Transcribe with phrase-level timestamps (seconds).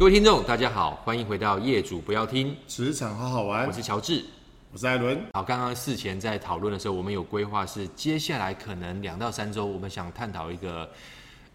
[0.00, 3.66] 各位听众，大家好，欢迎回到业主不要听职场好好玩。
[3.66, 4.24] 我是乔治，
[4.72, 5.20] 我是艾伦。
[5.34, 10.90] 好，刚刚事前在讨论的时候，我们有规划是接下来可能两到三周，我们想探讨一个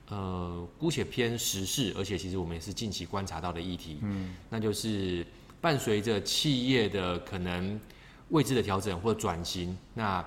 [0.10, 3.98] 呃，姑且偏时事，而且其实我们也是近期观察到的议题。
[4.04, 5.26] 嗯，那就是
[5.60, 7.82] 伴随着企业的可能
[8.30, 10.24] 位置的调整或转型，那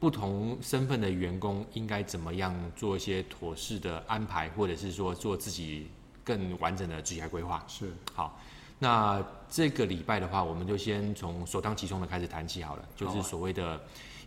[0.00, 5.86] 不同身份的员工应该怎么样做一些妥适的安排，或者是说做自己。
[6.24, 8.40] 更完整的职业规划是好，
[8.78, 13.78] 那这个礼拜的话，我们就先从首当其冲的开始谈起好了，就是所谓的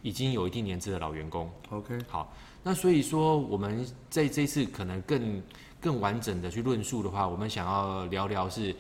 [0.04, 1.52] 已经有一定年资的老员工。
[1.72, 5.42] OK，好，那所以说我们在这次可能更
[5.82, 8.76] 更完整的去论述的话，我们想要聊聊是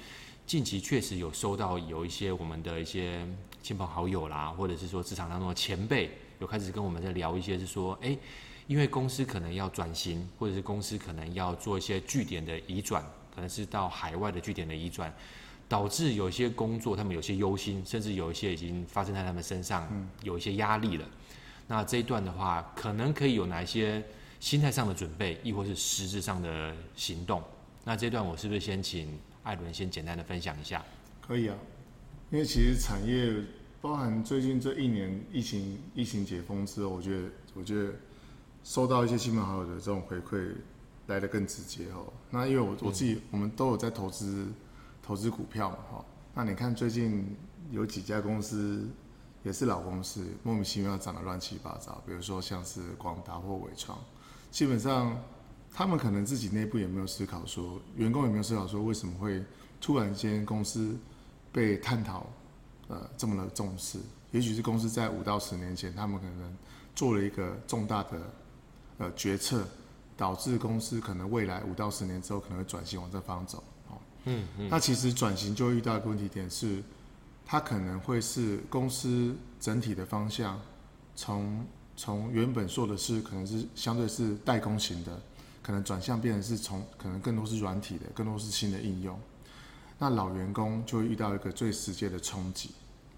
[0.45, 3.27] 近期确实有收到有一些我们的一些
[3.63, 8.15] 亲朋好友啦，或者是说职场当中的前辈有开始跟我们在聊一些是说，哎。
[8.67, 13.01] 因为公司可能要转型，或者是公司可能要做一些据点的移转，
[13.33, 15.13] 可能是到海外的据点的移转，
[15.69, 19.87] 导致有些工作他们有些忧心，甚至有一些已经发生在他们身上，
[20.21, 21.05] 有一些压力了。
[21.67, 24.03] 那这一段的话，可能可以有哪一些
[24.41, 27.41] 心态上的准备，亦或是实质上的行动？
[27.85, 30.83] 那这一段我是不是先请艾伦先简单的分享一下？
[31.21, 31.55] 可以啊，
[32.31, 33.33] 因为其实产业
[33.79, 37.93] 包含最近这一年疫情疫情解封之后，我觉得我觉得。
[38.67, 40.51] 收到一些亲朋好友的这种回馈
[41.05, 42.11] 来的更直接哦。
[42.29, 44.45] 那因为我我自己我们都有在投资
[45.01, 46.05] 投资股票嘛哈。
[46.33, 47.33] 那你看最近
[47.71, 48.85] 有几家公司
[49.41, 52.03] 也是老公司，莫名其妙涨得乱七八糟。
[52.05, 53.97] 比如说像是广达或伟创，
[54.51, 55.17] 基本上
[55.71, 59.41] 他们可能自己内部也没有思考说，员工也没有思考说为什么会
[59.79, 60.93] 突然间公司
[61.53, 62.27] 被探讨
[62.89, 63.97] 呃这么的重视。
[64.31, 66.57] 也许是公司在五到十年前，他们可能
[66.93, 68.19] 做了一个重大的。
[68.99, 69.63] 呃，决策
[70.15, 76.81] 导致公司可能未来五到十年之后可能会转型往这方走，哦，嗯嗯，那其实转型就会遇到一个问题点是，
[77.45, 80.59] 它可能会是公司整体的方向，
[81.15, 81.63] 从
[81.95, 85.21] 从原本做的是可能是相对是代工型的，
[85.61, 89.19] 可能转向变成是从可能更多是软体的，更多是新的应用，
[89.99, 92.71] 那老员工就会遇到一个最直接的冲击，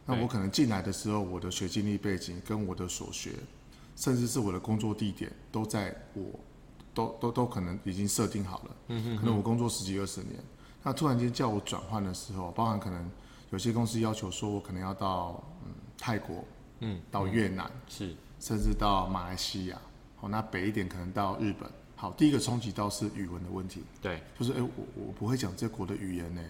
[0.05, 3.31] 那我可能进来的时候，我的学经历背景跟我的所学。
[3.99, 6.23] 甚至是我的工作地点都在我，
[6.93, 8.75] 都都都可能已经设定好了。
[8.87, 10.41] 嗯哼，可能我工作十几二十年，
[10.81, 13.11] 那突然间叫我转换的时候，包含可能
[13.49, 16.45] 有些公司要求说我可能要到嗯泰国，
[16.79, 19.77] 嗯，到越南是，甚至到马来西亚，
[20.15, 21.69] 好，那北一点可能到日本。
[21.97, 23.83] 好，第一个冲击到是语文的问题。
[24.01, 26.41] 对，就是哎，我我不会讲这国的语言呢，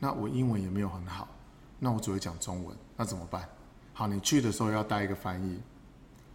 [0.00, 1.28] 那我英文也没有很好，
[1.78, 3.48] 那我只会讲中文，那怎么办？
[3.92, 5.60] 好，你去的时候要带一个翻译。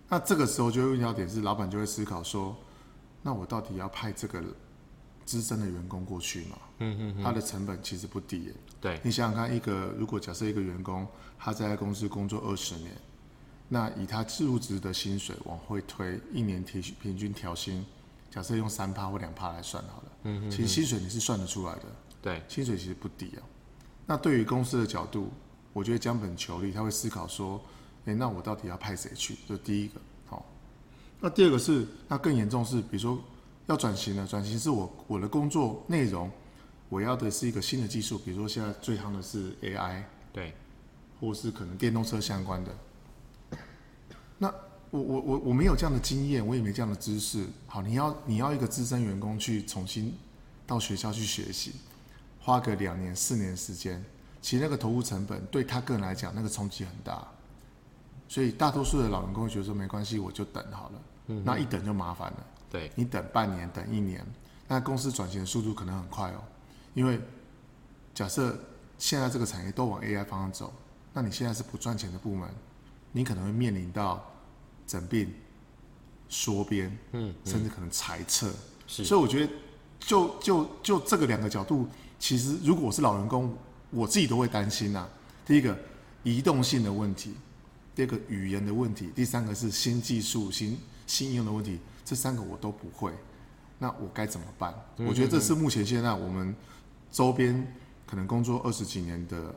[0.08, 2.56] 那这个时候就会问到点是，老板就会思考说，
[3.24, 4.44] 那我到底要派这个
[5.26, 6.58] 资深的员工过去吗？
[6.78, 8.54] 嗯嗯，他的成本其实不低耶。
[8.80, 11.08] 对，你想想看，一个如果假设一个员工
[11.40, 12.92] 他在公司工作二十年，
[13.68, 17.84] 那以他入职的薪水往回推，一年提平均调薪，
[18.30, 20.12] 假设用三趴或两趴来算好了。
[20.26, 21.86] 嗯哼，其实薪水你是算得出来的。
[22.22, 23.42] 对，薪水其实不低啊。
[24.06, 25.32] 那对于公司的角度，
[25.74, 27.60] 我觉得将本求利，他会思考说。
[28.06, 29.36] 哎，那我到底要派谁去？
[29.48, 30.46] 这第一个，好。
[31.20, 33.20] 那第二个是，那更严重是，比如说
[33.66, 36.30] 要转型了，转型是我我的工作内容，
[36.88, 40.54] 我要的是一个新的技术，比如说现在最夯的是 AI，对，
[41.20, 42.72] 或是可能电动车相关的。
[44.38, 44.54] 那
[44.92, 47.48] 我我我我没有这样的经验，我也没这样的知识。
[47.66, 50.14] 好，你要你要一个资深员工去重新
[50.68, 51.74] 到学校去学习，
[52.40, 54.04] 花个两年四年时间，
[54.42, 57.28] 其实那个投入成本对他个人来讲，那个冲击很大。
[58.28, 61.02] 所以大多数的老员工会觉得说没关系，我就等好了。
[61.28, 62.46] 嗯，那一等就麻烦了。
[62.70, 64.26] 对，你等半年，等一年，
[64.68, 66.44] 那公司转型的速度可能很快哦。
[66.94, 67.20] 因为
[68.14, 68.58] 假设
[68.98, 70.74] 现在这个产业都往 AI 方向走，
[71.14, 72.50] 那你现在是不赚钱的部门，
[73.12, 74.26] 你可能会面临到
[74.86, 75.34] 整并、
[76.30, 78.50] 缩编，嗯，甚至可能裁撤。
[78.88, 79.54] 是，所以我觉得
[80.00, 81.88] 就就就这个两个角度，
[82.20, 83.56] 其实如果我是老员工，
[83.92, 85.10] 我自己都会担心呐、啊。
[85.46, 85.78] 第一个，
[86.24, 87.36] 移动性的问题。
[87.96, 90.78] 第二个语言的问题，第三个是新技术、新
[91.08, 93.14] 新应用的问题，这三个我都不会，
[93.80, 94.74] 那我该怎么办？
[94.98, 96.54] 我觉得这是目前现在我们
[97.10, 97.74] 周边
[98.06, 99.56] 可能工作二十几年的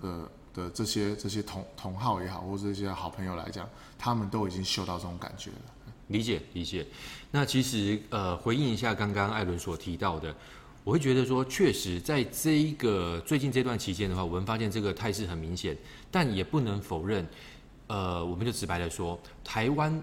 [0.00, 3.68] 呃的这些这些同同号也好，或者这些好朋友来讲，
[3.98, 5.92] 他们都已经嗅到这种感觉了。
[6.08, 6.86] 理解理解。
[7.30, 10.34] 那其实呃回应一下刚刚艾伦所提到的，
[10.82, 15.76] 我会觉得说，确实在这一个最近这段期间的话，我们发现这个态势很明显，
[16.10, 17.26] 但也不能否认。
[17.88, 20.02] 呃，我们就直白的说，台湾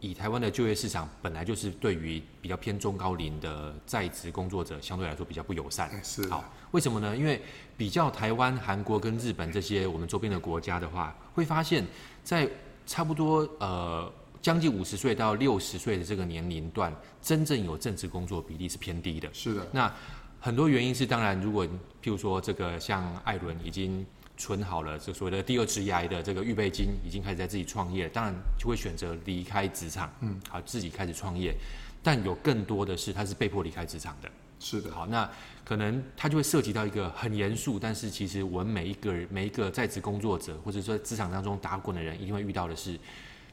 [0.00, 5.90] 以台湾的就业市场本来就是对于比较偏中高龄的在职工作者相对来说比较不友善。
[6.04, 6.28] 是。
[6.28, 7.16] 好，为什么呢？
[7.16, 7.42] 因为
[7.76, 11.84] 比较台湾、韩国跟日本这些我们周边的国家的话，会发现，
[12.22, 12.48] 在
[12.86, 19.28] 差不多呃将近五十岁到六十岁的这个年龄段，真正有正职工作比例是偏低的。
[19.32, 19.66] 是的。
[19.72, 19.92] 那
[20.38, 24.06] 很多原因是，当然，如果譬如说这个像艾伦已经。
[24.36, 31.54] 存好了，这所谓的第二职涯的这个预备金，已经开始在自己创业，当然就会选择离开职场，嗯，好，自己开始创业。
[32.02, 34.28] 但有更多的是，他是被迫离开职场的。
[34.60, 35.30] 是的，好，那
[35.64, 42.98] 可能他就会涉及到一个很严肃，但是其实我们每一个人每一个在职工作者，或者说职场当中打滚的人，一定会遇到的是，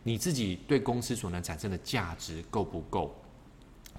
[0.03, 3.13] 你自己对公司所能产生的价值够不够？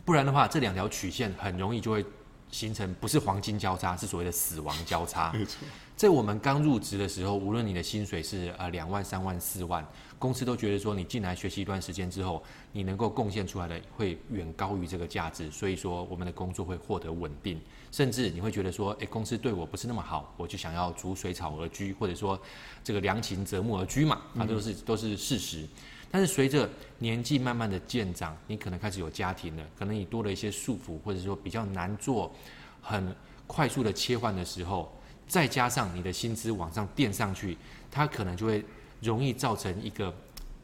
[0.05, 2.05] 不然的话，这两条曲线很容易就会
[2.53, 5.33] 形成不是黄金交叉，是所谓的死亡交叉。
[5.33, 5.67] 没错。
[5.97, 9.87] 在我们刚入职的时候，无论你的薪水是呃两万、三万、四万，
[10.19, 17.61] 公司都觉得说你进来学习一段时间之后，你能够贡献出来的会远高于这个价值，所以说我们的工作会获得稳定，
[17.93, 22.41] 甚至你会觉得说，诶，公司对我不是那么好，我就想要逐水草而居，或者说
[22.83, 25.69] 这个良禽择木而居嘛，它都是都是事实。
[26.13, 26.69] 但是随着
[26.99, 32.33] 年纪慢慢的渐长，你可能开始有家庭了，可能你多了一些束缚，或者说比较难做
[32.81, 33.13] 很
[33.47, 34.93] 快速的切换的时候。
[35.27, 37.57] 再加上你的薪资往上垫上去，
[37.91, 38.63] 它可能就会
[39.01, 40.15] 容易造成一个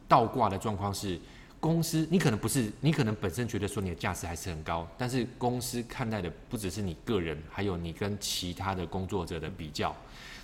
[0.07, 1.19] 倒挂的状况，是
[1.59, 9.95] 公司你可能不是，你可能本身觉得说你的价值还是很高，但是公司看待的不只是你个人，还有你跟其他的工作者的比较。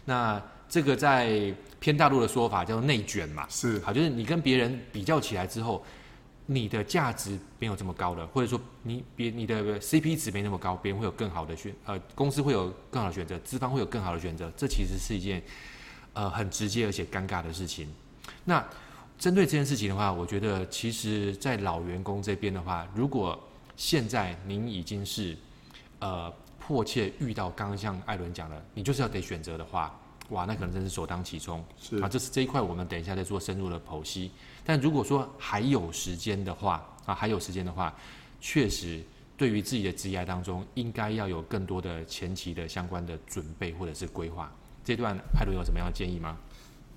[0.05, 5.83] 那这个在偏大陆的说法叫做内卷嘛，是好，就是你跟别人比较起来之后。
[6.47, 15.41] 你的价值没有这么高了，或者说你别你的 CP 值没那么高，别人会有更好的选，呃，公司会有更好的选择，资方会有更好的选择，这其实是一件
[16.13, 17.91] 呃很直接而且尴尬的事情。
[18.43, 18.63] 那
[19.17, 23.43] 针对这件事情的话，我觉得其实，在老员工这边的话，如果
[23.75, 25.35] 现在您已经是
[25.97, 26.31] 呃
[26.67, 29.95] 迫切遇到刚刚像艾伦讲的，你就是要得选择的话。
[30.29, 31.63] 哇，那可能真是首当其冲。
[31.79, 34.31] 是啊，这是这一块，我们等一下再做深入的剖析。
[34.65, 37.93] 但如果说还有时间的话，啊，还有时间的话，
[38.41, 39.03] 确实
[39.37, 44.51] 对于自己的职业当中，应该要有更多的前期的相关的准备或者是规划。
[44.83, 46.35] 这段艾伦有什么样的建议吗？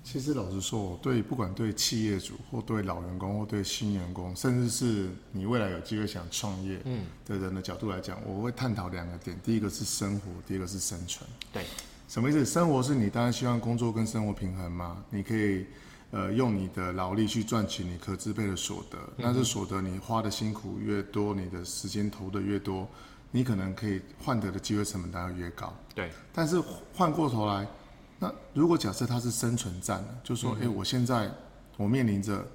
[0.03, 6.81] 其实老实说，我对不管对企业主或对老员工或对新员工，甚至是你未来有机会想创业
[7.25, 11.29] 的人的角度来讲，嗯，我会探讨两个点：第一个是生活，第二个是生存。
[11.53, 11.63] 对。
[12.07, 12.43] 什么意思？
[12.43, 15.03] 生活是你当然希望工作跟生活平衡嘛？
[15.11, 15.67] 你可以，
[16.09, 18.97] 呃，用你的劳力去赚取你可支配的所得。
[19.15, 22.89] 那这所得你花的辛苦越多，你的时间投的越多，
[23.29, 25.71] 你可能可以换得的机会成本当然越高。
[25.93, 26.09] 对。
[26.33, 26.59] 但是
[26.95, 27.67] 换过头来，
[28.19, 30.09] 那如果假设它是生存战呢？
[30.23, 31.31] 就说，哎、嗯，我现在
[31.77, 32.45] 我面临着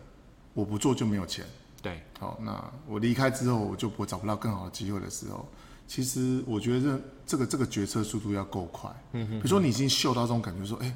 [0.52, 1.46] 我不做就没有钱。
[1.80, 2.02] 对。
[2.18, 5.48] 好，那我离开之后我就不找不到更好的机会的时候。
[5.86, 8.90] 其实我觉得这这个这个决策速度要够快。
[9.12, 9.30] 嗯哼。
[9.38, 10.94] 比如说你已经嗅到这种感觉，说，哎，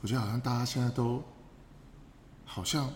[0.00, 1.22] 我觉得好像大家现在都
[2.44, 2.90] 好像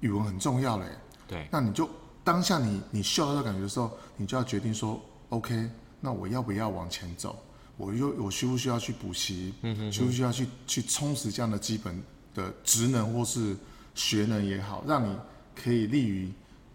[0.00, 0.86] 语文很重要嘞。
[1.26, 1.46] 对。
[1.52, 1.88] 那你就
[2.24, 4.98] 当下你你嗅到这感觉的时候，你就要决定说
[5.28, 7.38] ，OK，那我要不要往前走？
[7.78, 9.54] 我又我需不需要去补习？
[9.62, 9.90] 嗯哼。
[9.92, 11.98] 需不需要去去充实这样的基本
[12.34, 13.56] 的职能或是
[13.94, 15.16] 学能也好，让你
[15.54, 16.30] 可以立于。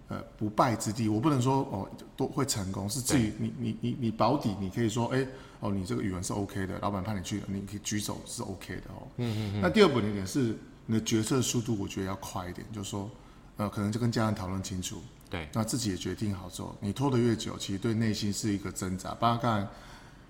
[0.10, 5.28] 呃，不败之地，我不能说哦都会成功，是至于你你你你保底，你可以说，哎、欸，
[5.62, 9.08] 哦，你这个语文是 OK 的，老板派你去，你可以举手是 OK 的哦。
[9.18, 9.62] 嗯嗯嗯。
[9.62, 13.10] 那第二步的点是你的决策速度，我觉得要快一点，就是说，
[13.56, 19.16] 呃，可能就跟家人讨论清楚，对，那自己也决定好之后，你拖得越久，其实对内心是一个挣扎。
[19.16, 19.68] 包括刚才，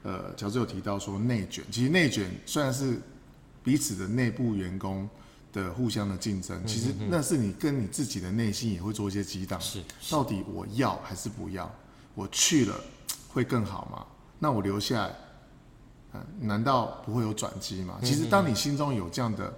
[0.04, 3.02] 呃，乔治有提到说内卷，其实内卷虽然是
[3.64, 5.10] 彼此的内部员工。
[5.54, 9.62] 的互相的竞争，其实那是你跟你自己的内心也会做一些激荡。
[9.62, 11.72] 是，到底我要还是不要？
[12.16, 12.76] 我去了
[13.30, 14.04] 会更好吗？
[14.40, 15.16] 那我留下来，
[16.14, 18.00] 呃，难道不会有转机吗？
[18.02, 19.54] 其实当你心中有这样的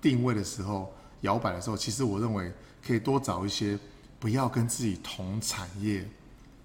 [0.00, 2.52] 定位的时候，摇摆的时候，其实我认为
[2.86, 3.76] 可以多找一些
[4.20, 6.08] 不要跟自己同产业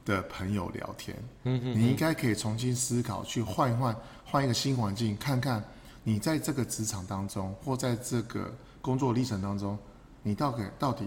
[0.09, 1.15] 的朋友聊天。
[1.43, 5.63] 嗯嗯，你应该可以重新思考，去换一换，换一个新环境，看看。
[6.03, 8.51] 你在这个职场当中，或在这个
[8.81, 9.77] 工作历程当中，
[10.23, 11.05] 你到底到底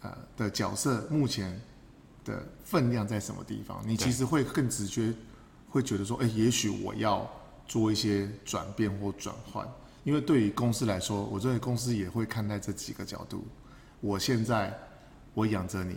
[0.00, 1.60] 呃的角色目前
[2.24, 3.82] 的分量在什么地方？
[3.84, 5.12] 你其实会更直觉
[5.68, 7.28] 会觉得说，哎，也许我要
[7.66, 9.68] 做一些转变或转换，
[10.04, 13.44] 因为对于公司来说，我认为公司也会看待这几个角度。
[14.00, 14.72] 我现在
[15.34, 15.96] 我养着你，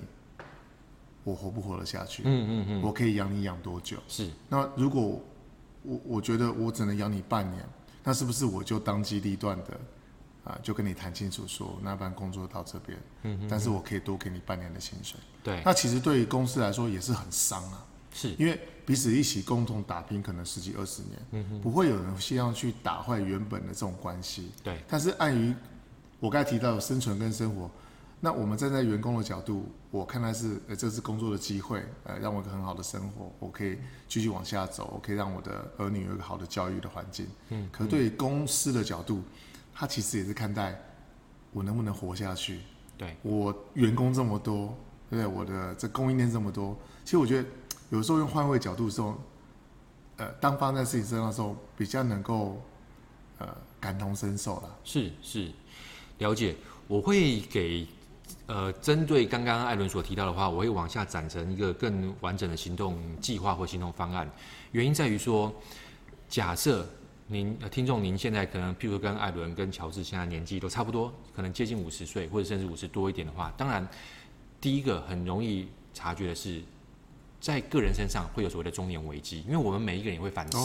[1.27, 2.23] 我活不活得下去？
[2.25, 3.97] 嗯嗯嗯，我可以养你养多久？
[4.07, 4.29] 是。
[4.47, 5.21] 那如果
[5.83, 7.63] 我我觉得我只能养你半年。
[8.03, 9.77] 那是不是我就当机立断的，
[10.45, 15.19] 啊，就跟你谈清楚说，那班工作到这边，嗯哼，但是我可以多给你半年的薪水。
[15.43, 24.53] 对，那其实对于公司来说也是很伤啊，是因为彼此一起共同打拼，可能十几二十年，嗯哼，不会有人希望去打坏原本的这种关系。
[24.63, 25.53] 对，但是碍于
[26.21, 27.69] 我刚才提到的生存跟生活，
[28.19, 37.27] 那我们站在员工的角度，我看来是，呃，这是工作的机会，呃，让我一个很好的生活，我可以继续往下走，我可以让我的儿女有一个好的教育的环境。
[37.49, 39.23] 嗯，可是对于公司的角度。
[39.79, 40.75] 他其实也是看待
[41.51, 42.61] 我能不能活下去。
[42.97, 44.75] 对，我员工这么多，
[45.07, 47.47] 对，我的这供应链这么多，其实我觉得
[47.91, 49.15] 有时候用换位角度的时候，
[50.15, 52.59] 呃，当发生在自己身上的时候，比较能够
[53.37, 54.75] 呃感同身受了。
[54.83, 55.51] 是是，
[56.17, 56.55] 了解。
[56.87, 57.87] 我会给
[58.47, 64.27] 呃针对刚刚艾伦所提到的话，我会往下展成一个更完整的行动计划或行动方案。
[64.71, 65.53] 原因在于说，
[66.27, 66.87] 假设。
[67.29, 73.85] 您听众，您现在可能，譬如跟艾伦、跟乔治现在年纪都差不多，可能接近五十岁，或者甚至五十多一点的话，当然，
[74.61, 76.61] 第一个很容易察觉的是，
[77.41, 80.57] 在个人身上会有所谓的中年危机，因为我们每一个人也会反思，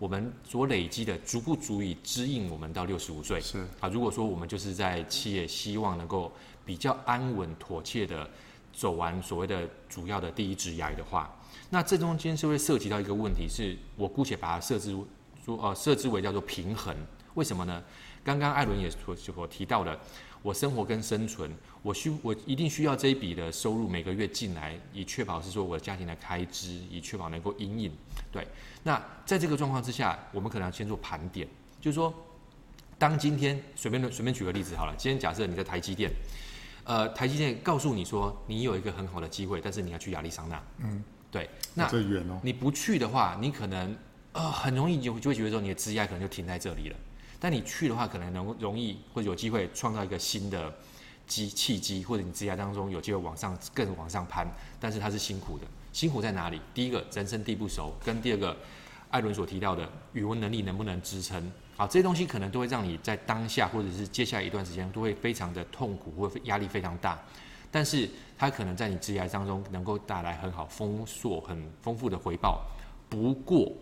[0.00, 3.40] 我们所累积的足不足以支应我们到六十五岁？
[3.40, 6.32] 是啊，如果说我们就是在企业希望能够
[6.64, 8.28] 比较安稳妥切的
[8.72, 11.34] 走完所谓的主要的第一职涯的话，
[11.70, 14.96] 那这中间是会涉及到一个问题，是我姑且把它设置。
[15.44, 16.94] 说呃，设置为叫做平衡，
[17.34, 17.82] 为什么呢？
[18.22, 19.98] 刚刚艾伦也所所提到的，
[20.40, 21.52] 我生活跟生存，
[21.82, 27.90] 我需我一定需要这一笔的收入每个月进来，以确保是说我的家庭的开支，以确保能够因应。
[28.30, 28.46] 对，
[28.84, 31.48] 那在这个状况之下，我们可能要先做盘点，
[31.80, 32.14] 就是说，
[32.96, 36.08] 当今天随便随便举个例子好了，今天假设你在台积电，
[36.84, 43.96] 呃，台积电告诉你说你有一个很好的机会，但是你要去亚利桑那，嗯，对，那这远哦，你不去的话，你可能。
[44.34, 46.96] 呃，很容易就就会觉得说你的职业可能就停在这里了。
[47.38, 50.72] 但你去的话，可能能容易或者有机会创造一个新的
[51.26, 54.50] 机契机，或者你职业当中有机会往上更往上攀。
[54.80, 56.58] 但是它是辛苦的，辛苦在哪里？
[56.72, 58.56] 第一个人生地不熟，跟第二个
[59.10, 61.52] 艾伦所提到的语文能力能不能支撑？
[61.76, 67.20] 好，这些东西可能都会让你在当下或者是接下来一段时间都会非常的痛苦，或压力非常大。
[67.70, 72.62] 但是它可能在你职业当中能够带来很好丰硕、很丰富的回报。
[73.08, 73.72] 不过，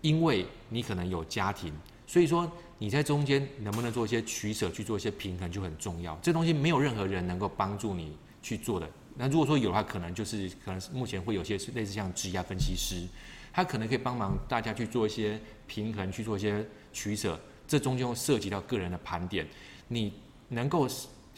[0.00, 1.72] 因为你可能有家庭，
[2.06, 6.16] 所以说你在中间能不能做一些取舍，去做一些平衡就很重要。
[6.22, 8.88] 这东西没有任何人能够帮助你去做的。
[9.16, 13.04] 那如果说有的话，可能就是可能目前会有些类似像职业分析师，
[13.52, 17.38] 他可能可以帮忙大家去做一些平衡，去做一些取舍。
[17.66, 19.46] 这中间会涉及到个人的盘点，
[19.88, 20.12] 你
[20.48, 20.88] 能够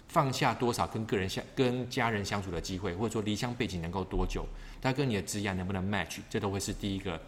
[0.08, 4.46] 放下多少跟个人相、跟家人相处的机会，或者说离乡背景能够多久，
[4.80, 7.20] 他跟你的职业能不能 match，这都会是第一个。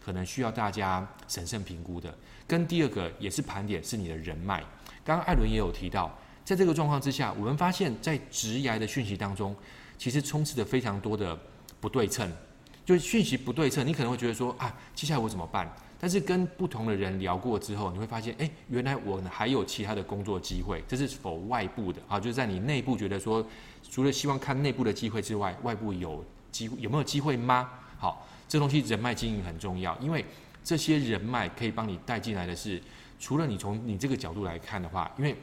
[0.00, 2.16] 可能需要大家审慎评估的，
[2.46, 4.64] 跟第二个也是盘点是你的人脉。
[5.04, 9.54] 刚刚艾伦也有提到，在这个状况之下，我们发现，在职涯的讯息当中，
[9.98, 11.38] 其实充斥着非常多的
[11.78, 12.32] 不对称。
[12.86, 15.70] 就讯息不对称，你可能会觉得说啊，接下来我怎么办？
[16.00, 20.82] 但是跟不同的人聊过之后，你会发现，哎，原来我还有其他的工作机会。
[20.86, 22.20] 这是否外部的啊？
[22.20, 23.44] 就是在你内部觉得说，
[23.90, 27.68] 除了希望看内部的机会之外，外部有机有没有机会吗？
[27.98, 28.26] 好。
[28.50, 30.24] 这东西人脉经营很重要，因为
[30.64, 32.82] 这些人脉可以帮你带进来的是，
[33.20, 35.36] 除了你从你这个角度来看的话，因为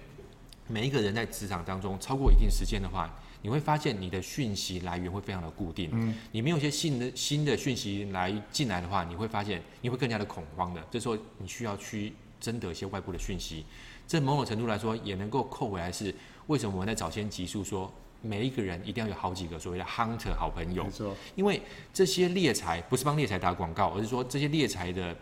[0.68, 3.08] 每一个人在职场当中超过一定时间的话，
[3.42, 5.90] 你会发现你的讯息来源会非常的固定。
[5.94, 10.84] 嗯，你没有一些新的新的讯息来进来的话，你会发现你会更加的恐慌的。
[10.90, 13.66] 这时候你需要去征得一些外部的讯息，
[14.08, 16.14] 这某种程度来说也能够扣回来是
[16.48, 17.92] 为什么我们在早先集数说。
[18.22, 21.62] 每一个人一定要有好几个所谓的 hunter 好朋友，没错，因为
[21.94, 25.16] 这些猎才不是帮猎才打广告，而是说这些猎才的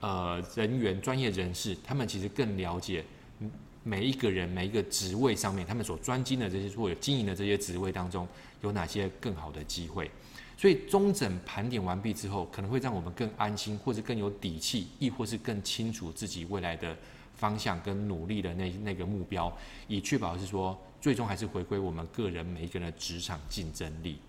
[0.00, 3.02] 呃人员专业人士，他们其实更了解
[3.82, 8.26] 每一个人每一个职位上面他们所专精的这些或者经营的这些职位当中
[8.60, 10.10] 有哪些更好的机会，
[10.56, 16.96] 所以中整盘点完毕之后，可能会让我们更安心，或者更有底气，亦或是更清楚自己未来的
[17.34, 19.52] 方向跟努力的那那个目标，
[19.88, 20.78] 以确保是说。
[21.02, 24.20] 最终还是回归我们个人每一个人的职场竞争力。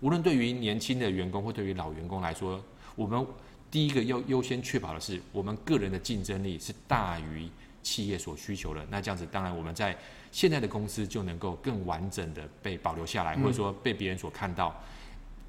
[0.00, 2.62] 无论对于年轻的员工或对于老员工来说，
[2.94, 3.26] 我们
[3.70, 7.48] 第一个要优先确保的是，我们个人的竞争力是大于
[7.88, 8.86] 企业所需求的。
[8.90, 9.96] 那这样子，当然我们在
[10.30, 14.78] 现在的公司就能够更完整的被保留下来，或者说被别人所看到，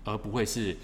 [0.06, 0.78] 而不会是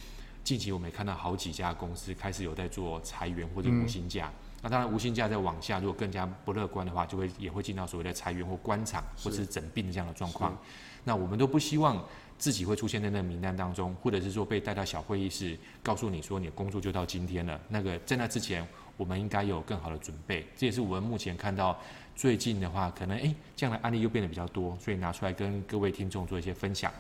[0.44, 4.30] 近期我们也看到好几家公司开始有在做裁员或者无薪假。
[4.62, 10.58] 那当然，无薪假再往下，如果更加不乐观的话，就会也会进到所谓的裁员或关厂或者是整病的这样的状况。
[11.04, 12.04] 那我们都不希望
[12.38, 17.62] 自己会出现在那个名单当中，或者是说被带到小会议室，告诉你说你的工作就到今天了。
[17.70, 20.48] 那个在那之前，我们应该有更好的准备。
[20.56, 21.78] 这也是我们目前看到
[22.16, 26.92] 最近的话，可能诶这样的案例又变得比较多，所以拿出来跟各位听众做一些分享。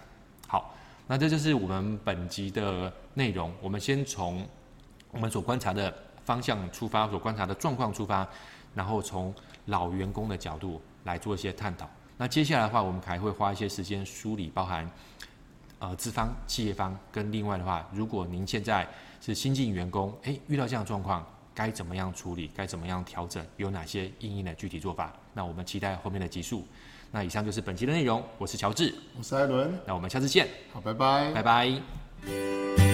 [0.48, 0.76] 好，
[1.08, 3.54] 那这就是我们本集的内容。
[3.62, 4.46] 我们先从
[5.12, 8.28] 我们所观察的方向出发，所观察的状况出发，
[8.74, 9.34] 然后从
[9.66, 11.90] 老员工的角度来做一些探讨。
[12.18, 14.90] 那接下来的话，我们还会花一些时间梳理，包含
[15.80, 18.88] 呃资方、企业方跟另外的话，如果您现在
[19.22, 21.26] 是新进员工，诶，遇到这样的状况，
[21.56, 22.52] 该怎么样处理？
[22.54, 23.44] 该怎么样调整？
[23.56, 25.14] 有哪些应应的具体做法？
[25.34, 26.68] 那我们期待后面的集数。
[27.12, 32.85] 那以上就是本期的内容，我是乔治，我是艾伦，那我们下次见，好，拜拜，拜拜。